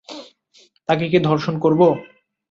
তাকে 0.89 1.05
কি 1.11 1.19
ধর্ষণ 1.19 1.55
করব? 1.63 1.81